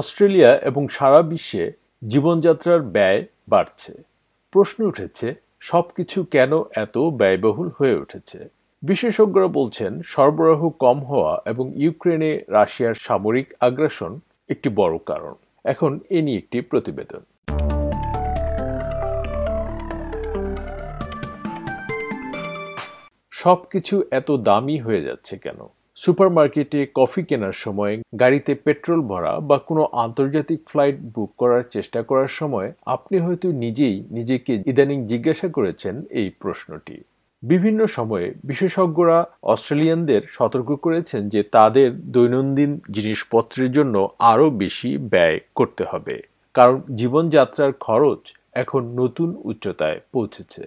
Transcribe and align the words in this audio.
Australia 0.00 0.56
এবং 0.56 0.88
সারা 0.88 1.22
বিশ্বে 1.22 1.72
জীবনযাত্রার 2.08 2.82
ব্যয় 2.82 3.24
বাড়ছে। 3.48 3.92
প্রশ্ন 4.50 4.78
উঠেছে, 4.84 5.34
সবকিছু 5.60 6.24
কেন 6.24 6.52
এত 6.74 6.98
ব্যয়বহুল 6.98 7.70
হয়ে 7.78 7.94
উঠেছে? 7.94 8.38
বিশেষজ্ঞরা 8.82 9.46
বলছেন, 9.46 10.02
সরবরাহ 10.02 10.68
কম 10.68 10.98
হওয়া 11.04 11.42
এবং 11.46 11.72
ইউক্রেনে 11.76 12.32
রাশিয়ার 12.48 12.94
সামরিক 12.94 13.48
আগ্রাসন 13.60 14.20
একটি 14.48 14.68
বড় 14.68 14.98
কারণ। 15.06 15.34
এখন 15.64 16.00
এ 16.10 16.22
নিয়ে 16.22 16.38
একটি 16.38 16.60
প্রতিবেদন। 16.60 17.22
সবকিছু 23.30 23.94
এত 24.10 24.28
দামি 24.30 24.76
হয়ে 24.78 25.02
যাচ্ছে 25.02 25.38
কেন? 25.38 25.60
সুপারমার্কেটে 26.02 26.80
কফি 26.98 27.22
কেনার 27.28 27.56
সময় 27.64 27.94
গাড়িতে 28.20 28.52
পেট্রোল 28.64 29.00
ভরা 29.10 29.32
বা 29.48 29.56
কোনো 29.68 29.82
আন্তর্জাতিক 30.04 30.60
ফ্লাইট 30.70 30.96
বুক 31.14 31.30
করার 31.40 31.62
চেষ্টা 31.74 32.00
করার 32.02 32.30
সময় 32.40 32.68
আপনি 32.86 33.16
হয়তো 33.18 33.48
নিজেই 33.64 33.96
নিজেকে 34.10 34.52
ইদানিং 34.72 34.98
জিজ্ঞাসা 35.12 35.48
করেছেন 35.56 35.94
এই 36.20 36.28
প্রশ্নটি। 36.42 36.96
বিভিন্ন 37.42 37.80
সময়ে 37.96 38.26
বিশেষজ্ঞরা 38.44 39.18
অস্ট্রেলিয়ানদের 39.52 40.22
সতর্ক 40.36 40.70
করেছেন 40.84 41.22
যে 41.34 41.40
তাদের 41.56 41.88
দৈনন্দিন 42.14 42.70
জিনিসপত্রের 42.90 43.70
জন্য 43.72 43.94
আরও 44.32 44.46
বেশি 44.62 44.90
ব্যয় 45.12 45.38
করতে 45.58 45.82
হবে, 45.84 46.16
কারণ 46.54 46.76
জীবনযাত্রার 47.00 47.72
খরচ 47.86 48.22
এখন 48.62 48.82
নতুন 49.00 49.28
উচ্চতায় 49.50 49.98
পৌঁছেছে। 50.12 50.62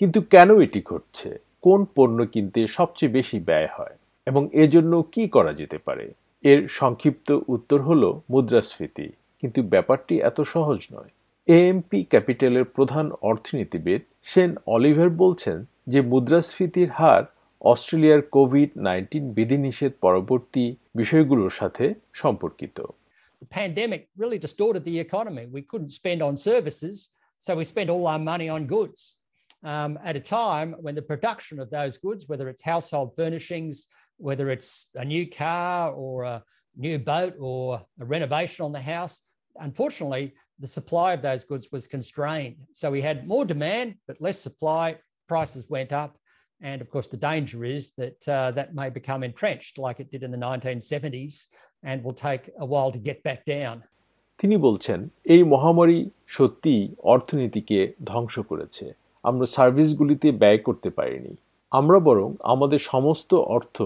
কিন্তু 0.00 0.18
কেন 0.32 0.48
এটি 0.66 0.80
ঘটছে? 0.90 1.30
কোন 1.66 1.80
পণ্য 1.96 2.18
কিনতে 2.32 2.60
সবচেয়ে 2.76 3.14
বেশি 3.18 3.38
ব্যয় 3.48 3.70
হয়? 3.76 3.96
এবং 4.28 4.42
এজন্য 4.64 4.92
কি 5.14 5.24
করা 5.28 5.52
যেতে 5.60 5.78
পারে 5.86 6.06
এর 6.44 6.60
সংক্ষিপ্ত 6.80 7.28
উত্তর 7.54 7.78
হল 7.82 8.02
মুদ্রাস্ফীতি 8.30 9.08
কিন্তু 9.42 9.60
ব্যাপারটি 9.72 10.14
এত 10.30 10.38
সহজ 10.54 10.80
নয় 10.94 11.10
এএমপি 11.48 12.00
ক্যাপিটালের 12.04 12.66
প্রধান 12.76 13.06
অর্থনীতিবিদ 13.30 14.02
সেন 14.22 14.50
অলিভার 14.74 15.10
বলছেন 15.22 15.58
যে 15.86 16.00
মুদ্রাস্ফীতির 16.12 16.90
হার 16.90 17.22
অস্ট্রেলিয়ার 17.72 18.22
কোভিড 18.36 18.70
নাইন্টিন 18.88 19.24
বিধিনিষেধ 19.36 19.92
পরবর্তী 20.00 20.64
বিষয়গুলোর 20.94 21.52
সাথে 21.60 21.84
সম্পর্কিত 22.22 22.78
The 23.42 23.54
pandemic 23.62 24.02
really 24.16 24.40
distorted 24.46 24.82
the 24.84 24.98
economy. 25.06 25.44
We 25.58 25.62
couldn't 25.70 25.92
spend 26.00 26.20
on 26.28 26.34
services, 26.50 26.94
so 27.42 27.50
we 27.54 27.64
spent 27.64 27.88
all 27.94 28.04
our 28.12 28.22
money 28.32 28.48
on 28.56 28.62
goods. 28.76 29.00
Um, 29.64 29.92
at 30.10 30.16
a 30.22 30.24
time 30.44 30.68
when 30.84 30.94
the 30.94 31.06
production 31.12 31.56
of 31.60 31.68
those 31.70 31.94
goods, 31.96 32.20
whether 32.30 32.46
it's 32.48 32.62
household 32.62 33.08
furnishings, 33.18 33.74
whether 34.17 34.49
it's 34.49 34.87
a 34.95 35.05
new 35.05 35.29
car 35.29 35.91
or 35.91 36.23
a 36.23 36.43
new 36.75 36.97
boat 36.99 37.33
or 37.39 37.81
a 37.99 38.05
renovation 38.05 38.65
on 38.65 38.71
the 38.71 38.79
house, 38.79 39.21
unfortunately, 39.59 40.33
the 40.59 40.67
supply 40.67 41.13
of 41.13 41.21
those 41.21 41.43
goods 41.43 41.67
was 41.71 41.87
constrained. 41.87 42.57
So 42.73 42.89
we 42.91 43.01
had 43.01 43.27
more 43.27 43.45
demand, 43.45 43.95
but 44.07 44.21
less 44.21 44.39
supply, 44.39 44.97
prices 45.27 45.69
went 45.69 45.91
up. 45.91 46.17
And 46.61 46.81
of 46.81 46.89
course, 46.89 47.07
the 47.07 47.17
danger 47.17 47.65
is 47.65 47.91
that 47.97 48.27
uh, 48.27 48.51
that 48.51 48.73
may 48.73 48.89
become 48.89 49.23
entrenched 49.23 49.77
like 49.77 49.99
it 49.99 50.09
did 50.11 50.23
in 50.23 50.31
the 50.31 50.37
1970s 50.37 51.47
and 51.83 52.03
will 52.03 52.13
take 52.13 52.49
a 52.59 52.65
while 52.65 52.91
to 52.91 52.99
get 52.99 53.21
back 53.23 53.41
down. 53.45 53.83
তিনি 54.39 54.55
বলছেন 54.67 54.99
এই 55.33 55.41
মহামারী 55.53 55.99
সত্যিই 56.35 56.83
অর্থনীতিকে 57.13 57.79
ধ্বংস 58.09 58.35
করেছে 58.49 58.85
আমরা 59.29 59.45
সার্ভিসগুলিতে 59.55 60.27
ব্যয় 60.41 60.59
করতে 60.67 60.89
পারিনি 60.97 61.33
আমরা 61.71 61.97
বরং 62.07 62.29
আমাদের 62.53 62.79
সমস্ত 62.93 63.31
অর্থ 63.55 63.77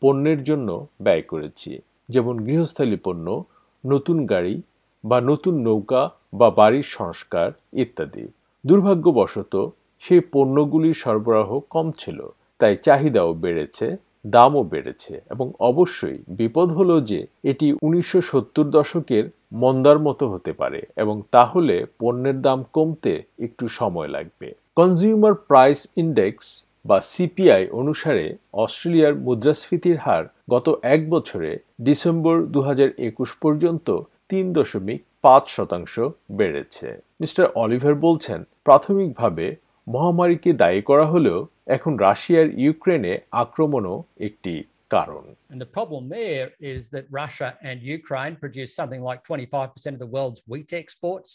পণ্যের 0.00 0.42
জন্য 0.42 0.86
ব্যয় 1.00 1.22
করেছি। 1.22 1.78
যেমন 2.08 2.44
গৃহস্থালী 2.44 2.96
পণ্য, 2.96 3.44
নতুন 3.86 4.26
গাড়ি 4.26 4.62
বা 5.04 5.20
নতুন 5.20 5.54
নৌকা 5.60 6.10
বা 6.34 6.50
বাড়ির 6.50 6.82
সংস্কার 6.82 7.52
ইত্যাদি। 7.72 8.28
দুর্ভাগ্যবশত, 8.66 9.72
সেই 10.00 10.20
পণ্যগুলির 10.32 10.94
সরবরাহ 10.94 11.60
কম 11.70 11.90
ছিল, 11.98 12.28
তাই 12.58 12.76
চাহিদাও 12.76 13.32
বেড়েছে, 13.32 13.96
দামও 14.26 14.62
বেড়েছে 14.62 15.20
এবং 15.30 15.52
অবশ্যই 15.60 16.18
বিপদ 16.28 16.72
হলো 16.72 17.00
যে 17.00 17.26
এটি 17.44 17.72
উনিশশো 17.82 18.20
সত্তর 18.20 18.64
দশকের 18.64 19.30
মন্দার 19.52 19.98
মতো 19.98 20.32
হতে 20.32 20.52
পারে 20.52 20.82
এবং 20.96 21.22
তাহলে 21.30 21.86
পণ্যের 21.98 22.42
দাম 22.42 22.64
কমতে 22.72 23.22
একটু 23.38 23.68
সময় 23.68 24.08
লাগবে। 24.08 24.54
কনজিউমার 24.76 25.34
প্রাইস 25.34 25.88
ইন্ডেক্স 25.96 26.67
বা 26.84 26.98
সিপিআই 27.14 27.62
অনুসারে 27.80 28.26
অস্ট্রেলিয়ার 28.62 29.14
মুদ্রাস্ফীতির 29.26 29.98
হার 30.04 30.24
গত 30.50 30.66
এক 30.94 31.00
বছরে 31.10 31.50
ডিসেম্বর 31.80 32.36
দুহাজার 32.54 32.90
একুশ 33.08 33.30
পর্যন্ত 33.42 33.88
তিন 34.30 34.44
দশমিক 34.52 35.00
পাঁচ 35.24 35.44
শতাংশ 35.56 35.94
বেড়েছে 36.38 36.88
মিস্টার 37.20 37.44
অলিভার 37.62 37.94
বলছেন 38.06 38.40
প্রাথমিকভাবে 38.66 39.46
মহামারীকে 39.86 40.50
দায়ী 40.52 40.80
করা 40.90 41.06
হলেও 41.06 41.38
এখন 41.66 41.92
রাশিয়ার 42.06 42.48
ইউক্রেনে 42.64 43.12
আক্রমণও 43.42 43.96
একটি 44.28 44.54
কারণ 44.90 45.24
And 45.52 45.60
the 45.64 45.72
problem 45.78 46.02
there 46.20 46.48
is 46.72 46.80
that 46.94 47.04
Russia 47.22 47.48
and 47.68 47.76
Ukraine 47.98 48.34
produce 48.44 48.70
something 48.78 49.02
like 49.10 49.20
25% 49.24 49.96
of 49.96 50.00
the 50.04 50.12
world's 50.16 50.40
wheat 50.50 50.70
exports. 50.82 51.30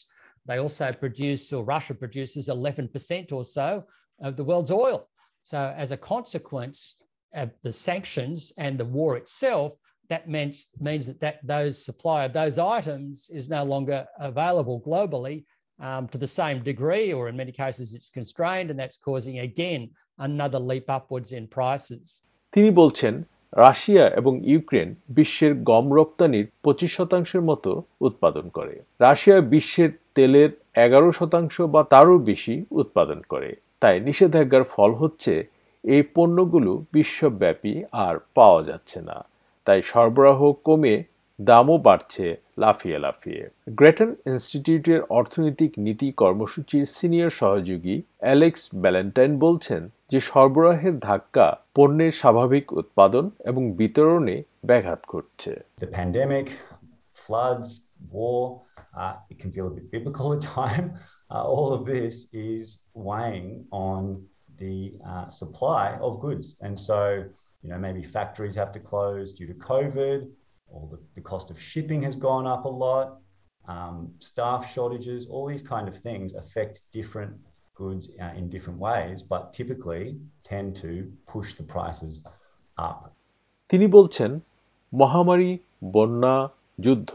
They 0.45 0.57
also 0.65 0.87
produce, 1.03 1.43
or 1.55 1.61
Russia 1.75 1.93
produces 2.03 2.43
11% 2.49 3.31
or 3.37 3.43
so 3.57 3.69
of 4.21 4.31
the 4.39 4.45
world's 4.49 4.73
oil. 4.85 4.99
So, 5.42 5.74
as 5.76 5.90
a 5.92 5.96
consequence 5.96 6.78
of 7.34 7.50
the 7.62 7.72
sanctions 7.72 8.52
and 8.58 8.78
the 8.78 8.84
war 8.84 9.16
itself, 9.16 9.72
that 10.08 10.28
means, 10.28 10.68
means 10.80 11.06
that, 11.06 11.20
that 11.20 11.36
those 11.46 11.84
supply 11.84 12.24
of 12.24 12.32
those 12.32 12.58
items 12.58 13.30
is 13.30 13.48
no 13.48 13.62
longer 13.64 14.06
available 14.18 14.80
globally 14.80 15.44
um, 15.80 16.08
to 16.08 16.18
the 16.18 16.26
same 16.26 16.62
degree, 16.62 17.12
or 17.12 17.28
in 17.28 17.36
many 17.36 17.52
cases, 17.52 17.94
it's 17.94 18.10
constrained, 18.10 18.70
and 18.70 18.78
that's 18.78 18.96
causing 18.96 19.40
again 19.40 19.90
another 20.18 20.58
leap 20.58 20.88
upwards 20.90 21.30
in 21.32 21.44
prices. 21.58 22.06
তিনি 22.52 22.70
বলছেন 22.80 23.14
Russia 23.52 24.04
এবং 24.20 24.32
Ukraine 24.52 24.88
বিশ্বের 25.18 25.52
গম 25.70 25.86
রপ্তানির 25.98 26.46
পঁচিশ 26.64 26.90
শতাংশের 26.96 27.42
মতো 27.50 27.70
উৎপাদন 28.00 28.46
করে 28.56 28.74
রাশিয়া 29.00 29.38
বিশ্বের 29.54 29.90
তেলের 30.14 30.50
এগারো 30.84 31.08
শতাংশ 31.12 31.54
বা 31.74 31.80
তারও 31.92 32.16
বেশি 32.30 32.54
উৎপাদন 32.80 33.18
করে 33.28 33.50
তাই 33.83 33.97
নিষেধাজ্ঞার 33.99 34.65
ফল 34.65 34.91
হচ্ছে 34.93 35.33
এই 35.83 36.03
পণ্যগুলো 36.15 36.71
বিশ্বব্যাপী 36.93 37.73
আর 38.05 38.15
পাওয়া 38.35 38.61
যাচ্ছে 38.63 38.99
না 39.01 39.17
তাই 39.67 39.79
সরবরাহ 39.81 40.39
কমে 40.63 40.95
দামও 41.39 41.75
বাড়ছে 41.77 42.25
লাফিয়ে 42.57 42.97
লাফিয়ে 42.99 43.43
গ্রেটন 43.69 44.11
ইনস্টিটিউটের 44.25 45.01
অর্থনৈতিক 45.09 45.71
নীতি 45.77 46.07
কর্মসূচির 46.11 46.85
সিনিয়র 46.87 47.31
সহযোগী 47.41 47.95
অ্যালেক্স 48.17 48.63
ব্যালেন্টাইন 48.75 49.31
বলছেন 49.39 49.81
যে 50.11 50.19
সরবরাহের 50.19 50.95
ধাক্কা 50.99 51.47
পণ্যের 51.75 52.13
স্বাভাবিক 52.21 52.65
উৎপাদন 52.73 53.25
এবং 53.45 53.63
বিতরণে 53.71 54.35
ব্যাঘাত 54.65 54.99
ঘটছে 55.11 55.51
uh, 58.93 59.13
it 59.29 59.37
can 59.39 59.51
feel 59.51 59.67
a 59.67 59.71
bit 59.71 59.87
biblical 59.89 60.27
at 60.33 60.41
time. 60.57 60.87
Uh, 61.32 61.44
all 61.54 61.72
of 61.72 61.82
this 61.84 62.14
is 62.32 62.78
weighing 62.94 63.48
on 63.70 64.00
the 64.58 64.78
uh, 65.06 65.28
supply 65.28 65.84
of 66.06 66.20
goods. 66.20 66.56
And 66.60 66.74
so, 66.88 67.00
you 67.62 67.68
know, 67.70 67.78
maybe 67.86 68.02
factories 68.02 68.56
have 68.62 68.72
to 68.72 68.80
close 68.80 69.26
due 69.32 69.46
to 69.46 69.54
COVID, 69.54 70.20
or 70.74 70.88
the, 70.92 70.98
the 71.16 71.20
cost 71.20 71.50
of 71.50 71.56
shipping 71.60 72.00
has 72.02 72.16
gone 72.16 72.46
up 72.46 72.64
a 72.64 72.74
lot, 72.86 73.06
um, 73.68 73.96
staff 74.20 74.72
shortages, 74.74 75.28
all 75.28 75.46
these 75.46 75.62
kind 75.62 75.86
of 75.88 75.96
things 75.96 76.34
affect 76.34 76.74
different 76.98 77.32
goods 77.74 78.04
uh, 78.20 78.32
in 78.36 78.48
different 78.48 78.78
ways, 78.78 79.22
but 79.22 79.52
typically 79.52 80.18
tend 80.42 80.74
to 80.84 80.90
push 81.26 81.48
the 81.58 81.66
prices 81.74 82.14
up. 82.86 83.00
তিনি 83.70 83.86
বলছেন 83.96 84.30
মহামারী 85.00 85.50
বন্যা 85.96 86.36
যুদ্ধ 86.84 87.12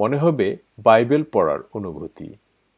মনে 0.00 0.16
হবে 0.22 0.46
Bible 0.86 1.22
পড়ার 1.34 1.60
অনুভূতি 1.78 2.28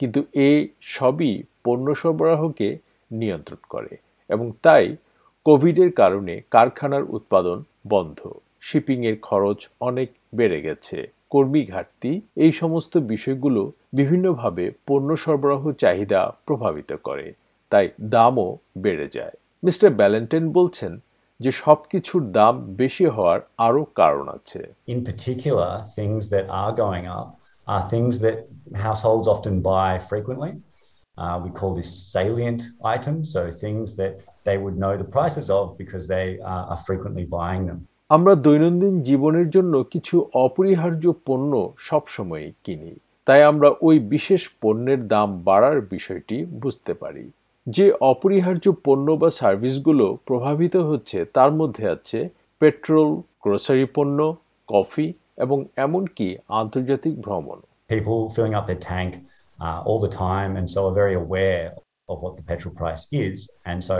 কিন্তু 0.03 0.23
এ 0.33 0.67
সবই 0.81 1.43
পণ্য 1.63 1.95
সরবরাহকে 1.95 2.77
নিয়ন্ত্রণ 3.11 3.61
করে 3.69 3.97
এবং 4.29 4.51
তাই 4.61 4.95
কোভিডের 5.45 5.91
কারণে 5.91 6.41
কারখানার 6.51 7.03
উৎপাদন 7.03 7.63
বন্ধ। 7.87 8.29
শিপিংয়ের 8.61 9.19
খরচ 9.19 9.67
অনেক 9.79 10.09
বেড়ে 10.35 10.61
গেছে। 10.61 11.11
কর্মী 11.29 11.65
ঘাটতি 11.65 12.21
এই 12.35 12.51
সমস্ত 12.51 12.97
বিষয়গুলো 12.97 13.71
বিভিন্নভাবে 13.93 14.71
পণ্য 14.87 15.17
সরবরাহ 15.17 15.71
চাহিদা 15.71 16.35
প্রভাবিত 16.45 16.93
করে 16.93 17.33
তাই 17.69 17.89
দামও 18.01 18.57
বেড়ে 18.77 19.07
যায়। 19.11 19.35
মিস্টার 19.63 19.89
ব্যালেন্টেন 19.89 20.51
বলছেন 20.51 20.99
যে 21.39 21.51
সবকিছুর 21.51 22.31
দাম 22.31 22.75
বেশি 22.75 23.05
হওয়ার 23.05 23.39
আরও 23.57 23.83
কারণ 23.95 24.27
আছে। 24.27 24.61
In 24.87 24.99
particular, 25.09 25.71
things 25.95 26.23
that 26.33 26.45
are 26.61 26.73
going 26.81 27.07
up 27.19 27.42
are 27.67 27.89
things 27.89 28.19
that 28.19 28.47
households 28.77 29.27
often 29.27 29.61
buy 29.61 29.99
frequently. 29.99 30.53
Uh, 31.17 31.39
we 31.43 31.49
call 31.49 31.73
this 31.73 31.91
salient 32.13 32.61
items, 32.83 33.31
so 33.31 33.51
things 33.51 33.95
that 33.95 34.21
they 34.43 34.57
would 34.57 34.77
know 34.77 34.97
the 34.97 35.09
prices 35.17 35.49
of 35.49 35.77
because 35.77 36.07
they 36.07 36.39
uh, 36.41 36.71
are 36.71 36.81
frequently 36.87 37.25
buying 37.25 37.65
them. 37.65 37.79
আমরা 38.09 38.33
দৈনন্দিন 38.45 38.95
জীবনের 39.01 39.47
জন্য 39.49 39.73
কিছু 39.93 40.15
অপরিহার্য 40.45 41.05
পণ্য 41.27 41.51
সবসময় 41.89 42.45
কিনি 42.63 42.91
তাই 43.27 43.41
আমরা 43.51 43.69
ওই 43.81 43.95
বিশেষ 44.13 44.41
পণ্যের 44.61 45.01
দাম 45.07 45.29
বাড়ার 45.43 45.79
বিষয়টি 45.93 46.37
বুঝতে 46.61 46.93
পারি 46.93 47.25
যে 47.67 47.85
অপরিহার্য 48.11 48.65
পণ্য 48.85 49.07
বা 49.21 49.29
সার্ভিসগুলো 49.39 50.05
প্রভাবিত 50.27 50.75
হচ্ছে 50.89 51.17
তার 51.35 51.51
মধ্যে 51.59 51.85
আছে 51.95 52.19
পেট্রোল 52.61 53.09
গ্রোসারি 53.43 53.85
পণ্য 53.95 54.17
কফি 54.69 55.07
এবং 55.44 55.58
এমনকি 55.84 56.28
আন্তর্জাতিক 56.60 57.14
ভ্রমণ 57.26 57.58
People 57.96 58.20
filling 58.34 58.54
up 58.58 58.66
their 58.70 58.84
tank 58.92 59.10
uh, 59.64 59.80
all 59.88 60.00
the 60.06 60.14
time 60.30 60.50
and 60.58 60.66
so 60.74 60.78
are 60.88 60.96
very 61.04 61.16
aware 61.24 61.66
of 62.10 62.16
what 62.24 62.32
the 62.38 62.44
petrol 62.50 62.74
price 62.80 63.04
is 63.26 63.36
and 63.68 63.78
so 63.90 63.98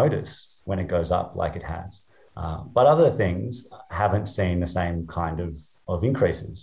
notice 0.00 0.32
when 0.68 0.78
it 0.84 0.88
goes 0.96 1.10
up 1.18 1.28
like 1.42 1.54
it 1.60 1.66
has. 1.76 1.90
Uh, 2.36 2.58
but 2.76 2.84
other 2.94 3.10
things 3.22 3.50
haven't 3.90 4.28
seen 4.38 4.56
the 4.60 4.72
same 4.80 5.06
kind 5.06 5.38
of, 5.46 5.52
of 5.92 5.98
increases. 6.10 6.56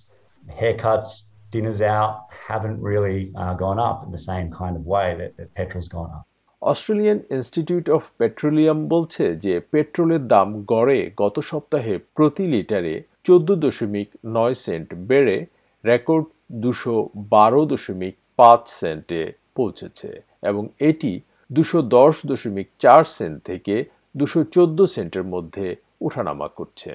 Haircuts, 0.62 1.12
dinners 1.50 1.81
out 1.81 2.13
haven't 2.50 2.80
really 2.81 3.31
uh, 3.36 3.54
gone 3.54 3.80
up 3.90 4.04
in 4.06 4.12
the 4.12 4.24
same 4.31 4.48
kind 4.52 4.75
of 4.75 4.84
way 4.86 5.08
that, 5.19 5.31
that 5.38 5.54
petrol's 5.60 5.90
gone 5.98 6.12
up. 6.18 6.25
Australian 6.62 7.19
Institute 7.36 7.86
of 7.98 8.04
Petroleum 8.19 8.80
বলছে 8.94 9.25
যে 9.46 9.54
পেট্রোলের 9.72 10.24
দাম 10.34 10.50
গড়ে 10.74 11.00
গত 11.22 11.36
সপ্তাহে 11.52 11.96
প্রতি 12.18 12.46
লিটারে 12.54 12.94
চোদ্দ 13.26 13.49
দশমিক 13.64 14.08
নয় 14.26 14.56
সেন্ট 14.64 14.88
বেড়ে 15.08 15.37
রেকর্ড 15.84 16.26
দুশো 16.64 16.96
বারো 17.31 17.62
দশমিক 17.64 18.14
পাঁচ 18.37 18.62
সেন্টে 18.81 19.23
পৌঁছেছে 19.56 20.11
এবং 20.43 20.62
এটি 20.81 21.12
দুশো 21.50 21.78
দশ 21.96 22.14
দশমিক 22.26 22.69
চার 22.81 23.02
সেন্ট 23.17 23.37
থেকে 23.44 23.75
দুশো 24.17 24.40
চোদ্দ 24.55 24.78
সেন্টের 24.84 25.25
মধ্যে 25.25 25.67
ওঠানামা 26.02 26.49
করছে 26.49 26.90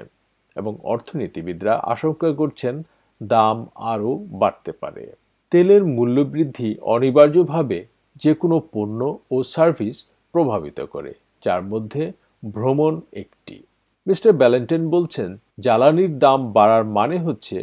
এবং 0.56 0.74
অর্থনীতিবিদরা 0.84 1.74
আশঙ্কা 1.94 2.30
করছেন 2.32 2.76
দাম 3.22 3.58
আরও 3.92 4.12
বাড়তে 4.42 4.72
পারে। 4.72 5.04
তেলের 5.52 5.84
মূল্যবৃদ্ধি 5.86 6.70
অনিবার্যভাবে 6.86 7.80
যে 8.16 8.32
কোনো 8.34 8.58
পণ্য 8.74 9.00
ও 9.32 9.36
সার্ভিস 9.44 9.98
প্রভাবিত 10.34 10.80
করে, 10.94 11.12
যার 11.44 11.62
মধ্যে 11.64 12.04
ভ্রমণ 12.44 12.94
একটি। 13.14 13.58
মিস্টার 14.07 14.33
ব্যালেন্টেন 14.41 14.83
বলছেন 14.91 15.31
জ্বালানির 15.65 16.13
দাম 16.25 16.41
বাড়ার 16.57 16.85
মানে 16.99 17.17
হচ্ছে 17.27 17.59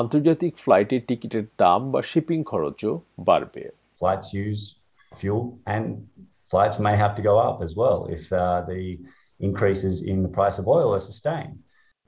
আন্তর্জাতিক 0.00 0.52
ফ্লাইটের 0.64 1.02
টিকিটের 1.08 1.46
দাম 1.62 1.80
বা 1.92 2.00
শিপিং 2.10 2.38
খরচও 2.50 2.92
বাড়বে 3.28 3.64
Flights 4.00 4.30
use 4.46 4.62
fuel 5.18 5.42
and 5.74 5.84
flights 6.50 6.78
may 6.86 6.96
have 7.04 7.14
to 7.18 7.22
go 7.30 7.34
up 7.48 7.56
as 7.66 7.72
well 7.80 8.00
if 8.16 8.24
uh, 8.32 8.60
the 8.72 8.82
increases 9.40 9.94
in 10.02 10.22
the 10.22 10.32
price 10.38 10.56
of 10.60 10.64
oil 10.76 10.88
are 10.96 11.04
sustained. 11.12 11.58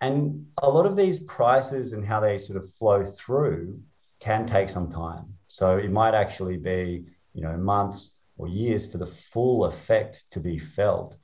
And 0.00 0.46
a 0.62 0.70
lot 0.76 0.87
of 0.87 0.94
these 0.96 1.19
prices 1.20 1.93
and 1.94 2.04
how 2.10 2.20
they 2.20 2.37
sort 2.38 2.58
of 2.60 2.72
flow 2.78 3.04
through 3.04 3.81
can 4.20 4.46
take 4.46 4.69
some 4.69 4.90
time. 4.90 5.25
So 5.48 5.66
it 5.78 5.90
might 5.90 6.14
actually 6.14 6.58
be, 6.58 7.04
you 7.34 7.43
know, 7.43 7.56
months 7.56 8.00
or 8.37 8.46
years 8.48 8.90
for 8.90 8.98
the 8.98 9.06
full 9.06 9.64
effect 9.64 10.31
to 10.32 10.40
be 10.40 10.58
felt. 10.58 11.16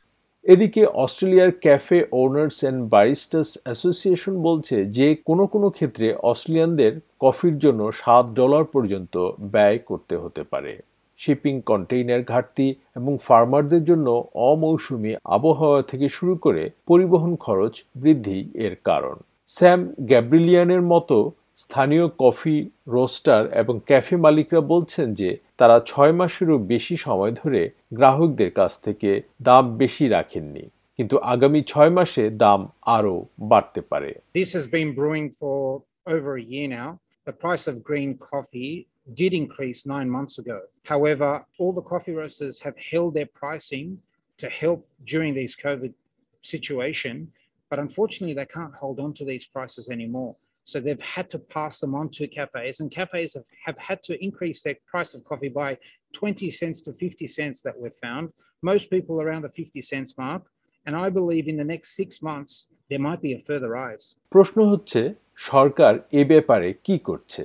এদিকে 0.47 0.81
অস্ট্রেলিয়ার 1.03 1.51
cafe 1.63 1.97
owners 2.11 2.57
and 2.63 2.79
baristas 2.89 3.49
association 3.63 4.35
বলছে 4.41 4.75
যে 4.97 5.07
কোনো 5.25 5.43
কোনো 5.47 5.67
ক্ষেত্রে 5.69 6.07
অস্ট্রেলিয়ানদের 6.21 6.93
কফির 7.19 7.55
জন্য 7.57 7.81
সাত 7.91 8.25
ডলার 8.33 8.65
পর্যন্ত 8.65 9.15
ব্যয় 9.53 9.79
করতে 9.85 10.15
হতে 10.17 10.41
পারে। 10.43 10.73
শিপিং 11.19 11.55
কন্টেইনার 11.61 12.21
ঘাটতি 12.23 12.67
এবং 12.95 13.13
ফার্মারদের 13.17 13.83
জন্য 13.83 14.07
অমৌসুমি 14.49 15.11
আবহাওয়া 15.25 15.81
থেকে 15.81 16.07
শুরু 16.09 16.33
করে 16.35 16.63
পরিবহন 16.87 17.33
খরচ 17.35 17.73
বৃদ্ধি 17.95 18.39
এর 18.65 18.73
কারণ। 18.83 19.15
স্যাম 19.47 19.81
গ্যাব্রিলিয়ানের 19.99 20.81
মতো 20.81 21.17
স্থানীয় 21.57 22.05
কফি 22.23 22.57
রোস্টার 22.95 23.41
এবং 23.61 23.75
ক্যাফে 23.89 24.15
মালিকরা 24.25 24.61
বলছেন 24.73 25.07
যে 25.19 25.29
তারা 25.59 25.75
ছয় 25.91 26.13
মাসেরও 26.19 26.57
বেশি 26.73 26.95
সময় 27.05 27.33
ধরে 27.41 27.61
গ্রাহকদের 27.97 28.51
কাছ 28.59 28.71
থেকে 28.85 29.09
দাম 29.47 29.63
বেশি 29.81 30.05
রাখেননি 30.15 30.63
কিন্তু 30.99 31.15
আগামী 31.33 31.61
ছয় 31.71 31.91
মাসে 31.97 32.23
দাম 32.43 32.61
আরও 32.97 33.15
বাড়তে 33.51 33.81
পারে 33.91 34.11
This 34.41 34.51
has 34.57 34.65
been 34.77 34.89
brewing 34.99 35.27
for 35.39 35.57
over 36.15 36.31
a 36.41 36.45
year 36.53 36.67
now. 36.81 36.89
The 37.29 37.37
price 37.45 37.65
of 37.71 37.75
green 37.89 38.11
coffee 38.31 38.73
did 39.19 39.31
increase 39.43 39.79
nine 39.95 40.09
months 40.17 40.35
ago. 40.43 40.59
However, 40.93 41.31
all 41.59 41.73
the 41.79 41.87
coffee 41.93 42.15
roasters 42.21 42.55
have 42.65 42.77
held 42.91 43.09
their 43.17 43.29
pricing 43.41 43.87
to 44.41 44.47
help 44.61 44.79
during 45.13 45.31
this 45.41 45.53
COVID 45.65 45.93
situation, 46.53 47.15
but 47.69 47.77
unfortunately, 47.85 48.35
they 48.39 48.49
can't 48.57 48.75
hold 48.81 48.97
on 49.05 49.11
to 49.19 49.23
these 49.31 49.45
prices 49.55 49.85
anymore. 49.97 50.33
So 50.69 50.81
they've 50.81 51.07
had 51.17 51.27
to 51.29 51.39
pass 51.39 51.79
them 51.79 51.93
on 51.95 52.09
to 52.17 52.27
cafes, 52.27 52.81
and 52.81 52.91
cafes 52.91 53.35
have, 53.35 53.47
have 53.65 53.77
had 53.77 53.99
to 54.03 54.21
increase 54.21 54.59
their 54.63 54.75
price 54.85 55.13
of 55.13 55.23
coffee 55.23 55.47
by 55.47 55.77
20 56.11 56.49
cents 56.51 56.81
to 56.81 56.91
50 56.91 57.25
cents 57.25 57.61
that 57.61 57.75
we've 57.79 57.99
found. 58.07 58.33
Most 58.61 58.89
people 58.89 59.21
around 59.21 59.43
the 59.43 59.49
50 59.49 59.81
cents 59.81 60.17
mark. 60.17 60.43
And 60.85 60.93
I 60.95 61.09
believe 61.09 61.47
in 61.47 61.55
the 61.55 61.63
next 61.63 61.95
six 61.95 62.21
months, 62.21 62.67
there 62.89 62.99
might 62.99 63.21
be 63.21 63.31
a 63.33 63.39
further 63.39 63.69
rise. 63.81 64.05
প্রশ্ন 64.35 64.57
হচ্ছে 64.71 65.01
সরকার 65.49 65.93
এ 66.19 66.21
ব্যাপারে 66.31 66.69
কি 66.85 66.95
করছে 67.07 67.43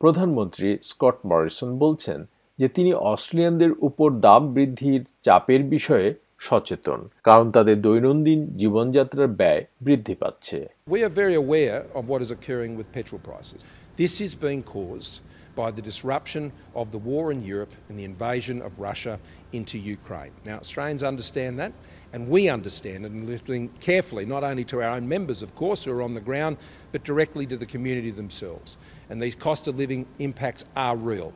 প্রধানমন্ত্রী 0.00 0.68
Scott 0.90 1.16
Morrison 1.30 1.70
বলছেন 1.84 2.18
যে 2.58 2.66
তিনি 2.76 2.90
অস্ট্রেলিয়ানদের 3.12 3.72
উপর 3.88 4.08
দাম 4.26 4.42
বৃদ্ধির 4.54 5.02
চাপের 5.26 5.62
বিষয়ে 5.74 6.08
সচেতন 6.47 6.99
কারণ 7.27 7.47
তাদের 7.55 7.77
দৈনন্দিন 7.87 8.39
জীবনযাত্রার 8.61 9.29
ব্যয় 9.39 9.61
বৃদ্ধি 9.85 10.15
পাচ্ছে 10.21 10.59
We 10.95 11.01
are 11.07 11.13
very 11.23 11.35
aware 11.45 11.79
of 11.97 12.03
what 12.11 12.19
is 12.25 12.29
occurring 12.37 12.71
with 12.79 12.87
petrol 12.97 13.21
prices. 13.29 13.59
This 14.01 14.13
is 14.25 14.31
being 14.47 14.61
caused 14.77 15.13
by 15.55 15.71
the 15.71 15.81
disruption 15.81 16.43
of 16.75 16.91
the 16.91 16.97
war 16.97 17.31
in 17.31 17.41
Europe 17.43 17.73
and 17.87 17.97
the 17.97 18.03
invasion 18.03 18.61
of 18.61 18.71
Russia 18.89 19.15
into 19.53 19.77
Ukraine. 19.97 20.33
Now, 20.49 20.57
Australians 20.65 21.03
understand 21.03 21.57
that, 21.61 21.71
and 22.13 22.21
we 22.27 22.49
understand 22.49 22.99
it, 23.05 23.11
and 23.11 23.21
listening 23.33 23.63
carefully, 23.79 24.25
not 24.25 24.43
only 24.43 24.65
to 24.65 24.75
our 24.83 24.91
own 24.97 25.07
members, 25.07 25.41
of 25.41 25.55
course, 25.55 25.79
who 25.85 25.91
are 25.95 26.01
on 26.01 26.13
the 26.13 26.25
ground, 26.29 26.57
but 26.91 27.01
directly 27.03 27.45
to 27.47 27.57
the 27.57 27.65
community 27.65 28.11
themselves. 28.11 28.77
And 29.09 29.21
these 29.21 29.35
cost 29.47 29.67
of 29.69 29.73
living 29.77 30.05
impacts 30.19 30.63
are 30.75 30.95
real. 31.11 31.31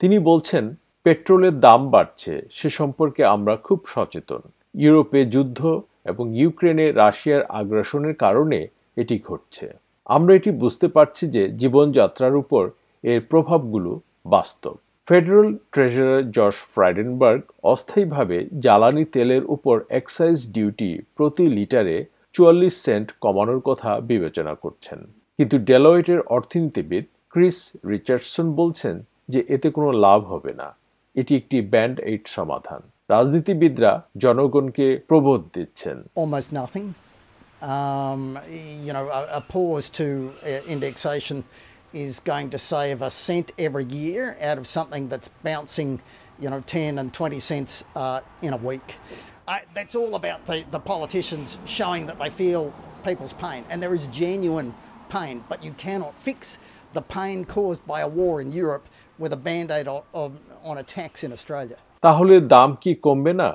তিনি 0.00 0.16
বলছেন 0.30 0.64
পেট্রোলের 1.05 1.55
দাম 1.59 1.81
বাড়ছে, 1.89 2.33
সে 2.51 2.69
সম্পর্কে 2.69 3.21
আমরা 3.25 3.53
খুব 3.55 3.79
সচেতন। 3.93 4.41
ইউরোপে 4.83 5.25
যুদ্ধ 5.25 5.59
এবং 6.11 6.25
ইউক্রেনে 6.41 6.91
রাশিয়ার 6.91 7.43
আগ্রাসনের 7.59 8.15
কারণে 8.15 8.59
এটি 9.01 9.15
ঘটছে। 9.27 9.65
আমরা 10.05 10.31
এটি 10.35 10.51
বুঝতে 10.51 10.87
পারছি 10.87 11.23
যে 11.27 11.43
জীবনযাত্রার 11.61 12.35
উপর 12.35 12.63
এর 13.03 13.19
প্রভাবগুলো 13.21 13.91
বাস্তব। 14.25 14.75
ফেডারেল 15.07 15.49
ট্রেজারার 15.73 16.31
জর্জ 16.31 16.57
ফ্রাইডেনবার্গ 16.73 17.41
অস্থায়ীভাবে 17.63 18.37
জ্বালানি 18.59 19.05
তেলের 19.05 19.43
উপর 19.45 19.75
এক্সাইজ 19.89 20.37
ডিউটি 20.55 20.91
প্রতি 21.17 21.45
লিটারে 21.57 21.97
চুয়াল্লিশ 22.33 22.73
সেন্ট 22.85 23.07
কমানোর 23.21 23.59
কথা 23.59 23.91
বিবেচনা 23.99 24.53
করছেন। 24.55 24.99
কিন্তু 25.37 25.55
ডেলয়েটের 25.69 26.19
অর্থনীতিবিদ 26.37 27.05
ক্রিস 27.29 27.57
রিচার্ডসন 27.89 28.47
বলছেন 28.51 28.95
যে 29.29 29.39
এতে 29.55 29.67
কোনো 29.69 29.89
লাভ 30.05 30.19
হবে 30.25 30.53
না। 30.53 30.67
এটি 31.20 31.32
একটি 31.40 31.58
ব্যান্ড 31.74 31.96
এইড 32.10 32.24
সমাধান 32.36 32.82
রাজনীতিবিদরা 33.14 33.92
জনগণকে 34.24 34.86
প্রবোধ 35.10 35.40
দিচ্ছেন 35.54 35.96
almost 36.22 36.50
nothing. 36.62 36.86
Um, 37.74 38.22
you 38.86 38.92
know, 38.96 39.06
a, 39.20 39.22
a 39.40 39.42
pause 39.54 39.86
to 40.00 40.06
uh, 40.44 40.74
indexation 40.74 41.44
is 41.92 42.20
going 42.20 42.50
to 42.50 42.58
save 42.58 43.00
a 43.00 43.10
cent 43.26 43.52
every 43.58 43.84
year 43.84 44.36
out 44.42 44.58
of 44.58 44.66
something 44.66 45.08
that's 45.08 45.28
bouncing, 45.42 45.90
you 46.38 46.50
know, 46.50 46.60
10 46.60 46.98
and 46.98 47.08
20 47.14 47.40
cents 47.40 47.72
uh, 47.94 48.20
in 48.42 48.52
a 48.52 48.56
week. 48.58 48.96
I, 49.48 49.62
that's 49.74 49.94
all 49.94 50.14
about 50.14 50.44
the, 50.46 50.64
the 50.70 50.78
politicians 50.78 51.58
showing 51.64 52.06
that 52.06 52.18
they 52.18 52.28
feel 52.28 52.74
people's 53.04 53.32
pain. 53.32 53.64
And 53.70 53.82
there 53.82 53.94
is 53.94 54.06
genuine 54.08 54.74
pain, 55.08 55.44
but 55.48 55.64
you 55.64 55.72
cannot 55.72 56.18
fix 56.18 56.58
the 56.93 57.01
pain 57.01 57.45
caused 57.45 57.85
by 57.85 57.99
a 58.01 58.07
war 58.09 58.41
in 58.41 58.51
Europe 58.51 58.85
with 59.19 59.31
a 59.33 59.37
band 59.37 59.71
aid 59.71 59.87
on, 59.87 60.01
on, 60.13 60.39
on 60.63 60.77
a 60.77 60.83
tax 60.97 61.23
in 61.23 61.31
Australia. 61.31 61.77
তাহলে 62.03 62.35
দাম 62.55 62.69
কি 62.83 62.91
কমবে 63.05 63.33
না 63.41 63.49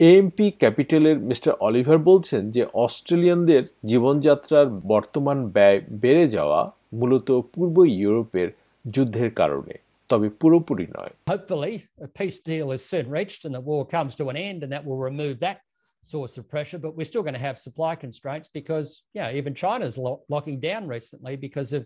AMP 0.00 0.46
ক্যাপিটালের 0.62 1.16
mister 1.30 1.52
Oliver 1.66 1.98
বলছেন 2.10 2.42
যে 2.56 2.62
অস্ট্রেলিয়ানদের 2.84 3.62
জীবনযাত্রার 3.90 4.66
বর্তমান 4.92 5.38
ব্যয় 5.56 5.78
বেড়ে 6.02 6.26
যাওয়া 6.36 6.60
মূলত 7.00 7.28
পূর্ব 7.52 7.76
ইউরোপের 8.02 8.48
যুদ্ধের 8.84 9.30
কারণে 9.40 9.74
তবে 10.10 10.28
পুরোপুরি 10.40 10.86
নয় 10.96 11.12
Hopefully, 11.34 11.74
a 12.06 12.10
peace 12.20 12.38
deal 12.50 12.68
is 12.76 12.82
soon 12.92 13.06
reached 13.18 13.40
and 13.46 13.54
the 13.58 13.64
war 13.70 13.82
comes 13.96 14.12
to 14.20 14.24
an 14.32 14.38
end, 14.48 14.58
and 14.64 14.70
that 14.74 14.84
will 14.88 15.00
remove 15.10 15.34
that 15.46 15.58
source 16.12 16.34
of 16.40 16.44
pressure. 16.54 16.78
But 16.84 16.92
we're 16.96 17.12
still 17.12 17.24
going 17.28 17.38
to 17.40 17.46
have 17.48 17.66
supply 17.68 17.92
constraints 18.04 18.48
because, 18.60 18.88
yeah, 19.18 19.28
even 19.38 19.52
China's 19.64 19.96
lo- 20.06 20.22
locking 20.34 20.58
down 20.68 20.82
recently 20.96 21.34
because 21.46 21.70
of 21.78 21.82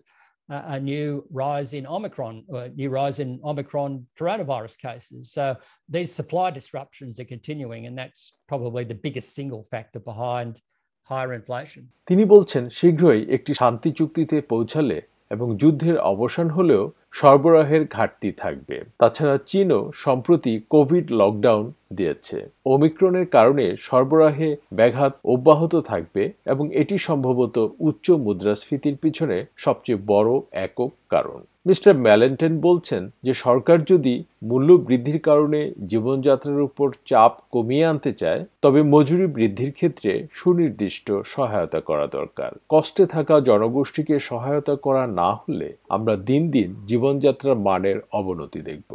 uh, 0.48 0.62
a 0.76 0.80
new 0.80 1.24
rise 1.30 1.72
in 1.72 1.86
Omicron, 1.86 2.44
a 2.50 2.68
new 2.70 2.90
rise 2.90 3.20
in 3.20 3.40
Omicron 3.44 4.06
coronavirus 4.18 4.78
cases. 4.78 5.32
So 5.32 5.56
these 5.88 6.12
supply 6.12 6.50
disruptions 6.50 7.20
are 7.20 7.24
continuing, 7.24 7.86
and 7.86 7.96
that's 7.96 8.38
probably 8.48 8.84
the 8.84 8.94
biggest 8.94 9.34
single 9.34 9.66
factor 9.70 10.00
behind 10.00 10.60
higher 11.02 11.32
inflation. 11.40 11.82
তিনি 12.08 12.24
বলছেন 12.34 12.64
শীঘ্রই 12.78 13.20
একটি 13.36 13.52
শান্তি 13.60 13.90
চুক্তিতে 13.98 14.36
পৌঁছালে 14.52 14.98
এবং 15.34 15.48
যুদ্ধের 15.56 15.96
অবসান 16.12 16.48
হলেও 16.50 16.82
সরবরাহের 17.12 17.82
ঘাটতি 17.96 18.30
থাকবে। 18.32 18.76
তাছাড়া 18.98 19.36
চীনও 19.50 19.80
সম্প্রতি 19.94 20.52
কোভিড 20.70 21.06
লকডাউন 21.12 21.64
দিয়েছে। 21.98 22.38
ওমিক্রনের 22.66 23.26
কারণে 23.26 23.64
সরবরাহে 23.76 24.56
ব্যাঘাত 24.74 25.12
অব্যাহত 25.24 25.74
থাকবে 25.76 26.22
এবং 26.46 26.64
এটি 26.74 26.96
সম্ভবত 26.98 27.56
উচ্চ 27.80 28.06
মুদ্রাস্ফীতির 28.10 28.96
পিছনে 28.96 29.36
সবচেয়ে 29.56 30.02
বড় 30.06 30.30
একক 30.66 30.90
কারণ। 31.08 31.40
মিস্টার 31.66 31.94
ম্যালেন্টেন 31.94 32.60
বলছেন 32.60 33.10
যে 33.22 33.32
সরকার 33.34 33.78
যদি 33.84 34.14
মূল্য 34.42 34.68
বৃদ্ধির 34.72 35.18
কারণে 35.18 35.60
জীবনযাত্রার 35.86 36.60
উপর 36.60 36.88
চাপ 37.06 37.32
কমিয়ে 37.52 37.84
আনতে 37.84 38.12
চায়, 38.12 38.44
তবে 38.62 38.80
মজুরি 38.82 39.26
বৃদ্ধির 39.26 39.72
ক্ষেত্রে 39.72 40.26
সুনির্দিষ্ট 40.32 41.12
সহায়তা 41.24 41.80
করা 41.80 42.06
দরকার। 42.06 42.50
কষ্টে 42.68 43.06
থাকা 43.06 43.40
জনগোষ্ঠীকে 43.40 44.18
সহায়তা 44.18 44.74
করা 44.76 45.06
না 45.20 45.30
হলে 45.32 45.68
আমরা 45.88 46.16
দিন 46.16 46.42
দিন 46.50 46.68
জীবনযাত্রার 47.02 47.58
মানের 47.68 47.98
অবনতি 48.18 48.60
দেখব। 48.68 48.92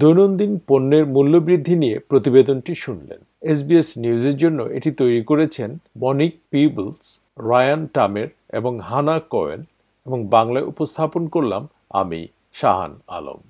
দৈনন্দিন 0.00 0.52
পণ্যের 0.68 1.04
মূল্যবৃদ্ধি 1.14 1.74
নিয়ে 1.82 1.96
প্রতিবেদনটি 2.10 2.72
শুনলেন। 2.84 3.20
এসবিএস 3.52 3.88
নিউজের 4.02 4.36
জন্য 4.42 4.58
এটি 4.78 4.90
তৈরি 5.00 5.22
করেছেন 5.30 5.70
মনিক 6.02 6.32
পিবলস, 6.50 7.04
রায়ান 7.50 7.82
টামের 7.94 8.28
এবং 8.58 8.72
হানা 8.88 9.16
কোয়েন 9.32 9.60
এবং 10.06 10.18
বাংলায় 10.36 10.68
উপস্থাপন 10.72 11.22
করলাম 11.34 11.62
আমি, 12.02 12.20
শাহান 12.52 12.92
আলম। 13.16 13.40